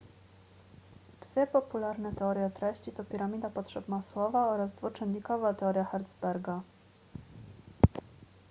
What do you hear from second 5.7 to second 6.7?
hertzberga